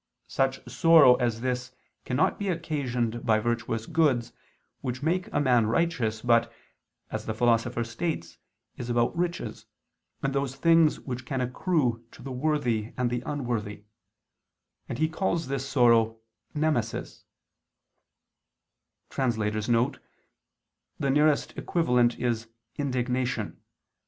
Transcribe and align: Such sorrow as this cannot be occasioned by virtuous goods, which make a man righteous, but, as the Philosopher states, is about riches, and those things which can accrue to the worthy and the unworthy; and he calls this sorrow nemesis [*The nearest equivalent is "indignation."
Such 0.25 0.67
sorrow 0.67 1.13
as 1.17 1.41
this 1.41 1.73
cannot 2.05 2.39
be 2.39 2.47
occasioned 2.47 3.23
by 3.23 3.37
virtuous 3.37 3.85
goods, 3.85 4.33
which 4.79 5.03
make 5.03 5.27
a 5.31 5.39
man 5.39 5.67
righteous, 5.67 6.23
but, 6.23 6.51
as 7.11 7.27
the 7.27 7.35
Philosopher 7.35 7.83
states, 7.83 8.39
is 8.77 8.89
about 8.89 9.15
riches, 9.15 9.67
and 10.23 10.33
those 10.33 10.55
things 10.55 10.99
which 11.01 11.23
can 11.23 11.39
accrue 11.39 12.03
to 12.13 12.23
the 12.23 12.31
worthy 12.31 12.93
and 12.97 13.11
the 13.11 13.21
unworthy; 13.27 13.83
and 14.89 14.97
he 14.97 15.07
calls 15.07 15.49
this 15.49 15.69
sorrow 15.69 16.17
nemesis 16.55 17.23
[*The 19.15 20.09
nearest 20.99 21.55
equivalent 21.55 22.17
is 22.17 22.47
"indignation." 22.75 23.61